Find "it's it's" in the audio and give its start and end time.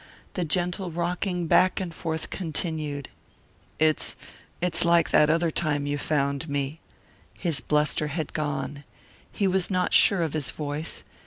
3.77-4.83